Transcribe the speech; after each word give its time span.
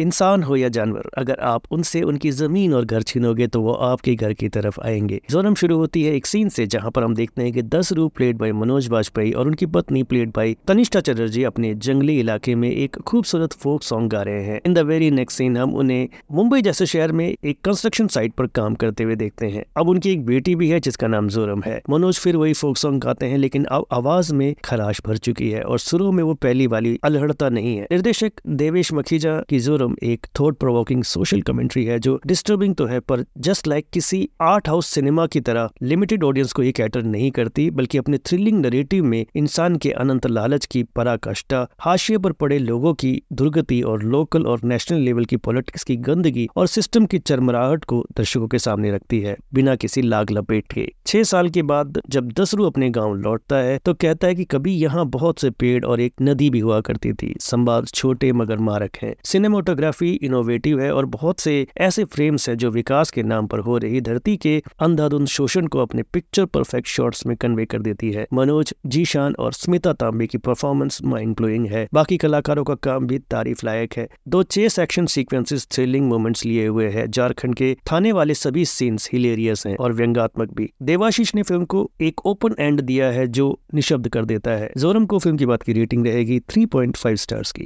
इंसान 0.00 0.42
हो 0.42 0.56
या 0.56 0.68
जानवर, 0.68 1.10
अगर 1.18 1.38
आप 1.40 1.62
उनसे 1.70 2.02
उनकी 2.02 2.30
ज़मीन 2.30 2.74
और 2.74 2.84
घर 2.84 3.02
छीनोगे 3.02 3.46
तो 3.46 3.60
वो 3.60 3.72
आपके 3.72 4.14
घर 4.14 4.32
की 4.32 4.48
तरफ़ 4.48 4.80
आएँगे। 4.80 5.20
जोरम 5.30 5.54
शुरू 5.54 5.76
होती 5.76 6.02
है 6.02 6.14
एक 6.14 6.26
सीन 6.26 6.48
से, 6.48 6.66
जहाँ 6.66 6.90
पर 6.90 7.04
हम 7.04 7.14
देखते 7.14 7.42
हैं 7.42 7.52
कि 7.52 7.62
दस 7.62 7.92
रूप 7.92 8.14
प्लेड 8.16 8.36
बाई 8.36 8.52
मनोज 8.52 8.88
वाजपेयी 8.88 9.32
और 9.32 9.46
उनकी 9.46 9.66
पत्नी 9.66 10.02
प्लेड 10.02 10.30
बाई 10.36 10.56
तनिष्ठा 10.68 11.00
चटर्जी 11.00 11.42
अपने 11.44 11.74
जंगली 11.74 12.18
इलाके 12.20 12.54
में 12.54 12.70
एक 12.70 12.96
खूबसूरत 12.98 13.52
फोक 13.52 13.82
सॉन्ग 13.82 14.10
गा 14.10 14.22
रहे 14.22 14.42
हैं। 14.44 14.60
In 14.66 14.74
the 14.74 14.78
very 14.78 15.10
next 15.10 15.38
scene 15.38 15.56
हम 15.56 15.74
उन्हें 15.74 16.08
मुंबई 16.32 16.62
जैसे 16.62 16.86
शहर 16.86 17.12
में 17.12 17.26
एक 17.44 17.60
कंस्ट्रक्शन 17.64 18.06
साइट 18.06 18.32
पर 18.32 18.46
काम 18.46 18.74
करते 18.74 19.04
हुए 19.04 19.16
देखते 19.16 19.46
हैं। 19.46 19.64
अब 19.76 19.88
उनकी 19.88 20.10
एक 20.10 20.24
बेटी 20.26 20.54
भी 20.54 20.68
है, 20.68 20.80
जिसका 20.80 21.06
नाम 21.06 21.28
जोरम 21.28 21.62
है। 21.62 21.80
मनोज 21.90 22.18
फिर 22.18 22.36
वही 22.36 22.52
फोक 22.52 22.76
सॉन्ग 22.76 23.02
गाते 23.02 23.26
हैं, 23.26 23.38
लेकिन 23.38 23.64
अब 23.64 23.86
आवाज़ 23.92 24.34
में 24.34 24.54
खराश 24.64 25.00
भर 25.06 25.16
चुकी 25.16 25.50
है 25.50 25.62
और 25.62 25.78
शुरू 25.78 26.10
में 26.12 26.22
वो 26.24 26.34
पहली 26.34 26.66
वाली 26.66 26.98
अलहड़ता 27.04 27.48
नहीं 27.48 27.76
है। 27.76 27.86
निर्देशक 27.92 28.32
देवेश 28.46 28.92
मखीजा 28.92 29.36
की 29.48 29.58
जोरम 29.58 29.89
एक 30.02 30.26
थॉट 30.40 30.58
प्रोवोकिंग 30.58 31.02
सोशल 31.04 31.40
कमेंट्री 31.40 31.84
है 31.84 31.98
जो 31.98 32.18
डिस्टर्बिंग 32.26 32.74
तो 32.74 32.86
है, 32.86 33.00
पर 33.00 33.24
जस्ट 33.38 33.66
लाइक 33.66 33.78
like 33.80 33.94
किसी 33.94 34.28
आर्ट 34.42 34.68
हाउस 34.68 34.86
सिनेमा 34.86 35.26
की 35.26 35.40
तरह 35.40 35.68
लिमिटेड 35.82 36.24
ऑडियंस 36.24 36.52
को 36.52 36.62
ये 36.62 36.72
कैटर 36.72 37.02
नहीं 37.02 37.30
करती, 37.30 37.70
बल्कि 37.70 37.98
अपने 37.98 38.18
थ्रिलिंग 38.18 38.60
नरेटिव 38.60 39.04
में 39.04 39.24
इंसान 39.36 39.76
के 39.76 39.90
अनंत 39.90 40.26
लालच 40.26 40.66
की 40.66 40.82
पराकाष्ठा, 40.82 41.66
हाशिए 41.80 42.18
पर 42.18 42.32
पड़े 42.32 42.58
लोगों 42.58 42.94
की 42.94 43.22
दुर्गति 43.32 43.80
और 43.82 44.02
लोकल 44.02 44.46
और 44.46 44.60
नेशनल 44.64 44.98
लेवल 44.98 45.24
की 45.24 45.36
पॉलिटिक्स 45.38 45.84
की 45.84 45.96
गंदगी 45.98 46.48
और 46.56 46.66
सिस्टम 46.66 47.06
की 47.06 47.18
चरमराहट 47.18 47.84
को 47.84 48.04
दर्शकों 48.16 48.48
के 48.48 48.58
सामने 48.58 48.90
रखती 48.92 49.20
है, 49.20 49.36
बिना 49.54 49.74
किसी 49.76 50.02
लाग 50.02 50.30
लपेट 50.30 50.72
के। 50.72 50.88
छह 51.06 51.22
साल 51.22 51.48
के 51.48 51.62
बाद 51.62 52.00
जब 52.08 52.32
दसरू 52.32 52.64
अपने 52.64 52.90
गाँव 52.90 53.14
लौटता 53.14 53.56
है 53.56 53.78
तो 53.78 53.94
कहता 53.94 54.26
है 54.26 54.34
की 54.34 54.44
कभी 54.44 54.74
यहाँ 54.74 55.04
बहुत 55.08 55.40
से 55.40 55.50
पेड़ 55.50 55.84
और 55.84 56.00
एक 56.00 56.12
नदी 56.22 56.50
भी 56.50 56.58
हुआ 56.58 56.80
करती 56.80 57.12
थी, 57.12 57.34
संवाद 57.40 57.86
छोटे 57.86 58.32
मगर 58.32 58.58
मारक 58.60 58.96
है। 58.96 59.14
सिनेमाटोग्राफी 59.24 59.78
इनोवेटिव 60.02 60.80
है 60.80 60.94
और 60.94 61.06
बहुत 61.06 61.40
से 61.40 61.66
ऐसे 61.78 62.04
फ्रेम्स 62.04 62.48
हैं 62.48 62.56
जो 62.56 62.70
विकास 62.70 63.10
के 63.10 63.22
नाम 63.22 63.46
पर 63.46 63.58
हो 63.58 63.78
रही 63.78 64.00
धरती 64.00 64.36
के 64.36 64.62
अंधाधुंध 64.78 65.26
शोषण 65.26 65.66
को 65.66 65.78
अपने 65.78 66.02
पिक्चर 66.02 66.44
परफेक्ट 66.44 66.88
शॉट्स 66.88 67.26
में 67.26 67.36
कन्वे 67.36 67.64
कर 67.64 67.78
देती 67.78 68.12
है। 68.12 68.26
मनोज, 68.34 68.74
जीशान 68.86 69.34
और 69.38 69.52
स्मिता 69.52 69.92
तांबे 69.92 70.26
की 70.26 70.38
परफॉर्मेंस 70.38 70.98
माइंड 71.04 71.36
ब्लोइंग 71.36 71.66
है। 71.66 71.88
बाकी 71.94 72.16
कलाकारों 72.16 72.64
का 72.64 72.74
काम 72.74 73.06
भी 73.06 73.18
तारीफ़ 73.18 73.60
लायक 73.64 73.94
है। 73.96 74.08
दो 74.28 74.42
chase 74.42 74.78
action 74.78 75.06
sequences 75.06 75.68
thrilling 75.70 76.08
moments 76.08 76.44
लिए 76.44 76.66
हुए 76.66 76.88
हैं। 76.88 77.10
झारखंड 77.10 77.54
के 77.54 77.76
थाने 77.92 78.12
वाले 78.12 78.34
सभी 78.34 78.64
सीन्स 78.64 79.10
हिलेरियस 79.12 79.66
हैं 79.66 79.76
और 79.76 79.92
व्यंगात्मक 79.92 80.54
भी। 80.54 80.70
देवाशीष 80.82 81.34
ने 81.34 81.42
फ़िल्म 81.42 81.64
को 81.64 81.90
एक 82.00 82.26
ओपन 82.26 82.54
एंड 82.58 82.80
दिया 82.80 83.06
है 83.06 83.26
जो 83.26 83.60
निशब्द 83.74 84.08
कर 84.08 84.24
देता 84.24 84.50
है। 84.50 84.70
जोरम 84.76 85.06
को 85.06 85.18
फ़िल्म 85.18 85.36
की 85.36 85.46
बात 85.46 85.62
की 85.62 85.72
रेटिंग 85.72 86.06
रहेगी 86.06 86.40
3.5 86.40 87.16
स्टार्स 87.16 87.52
की। 87.52 87.62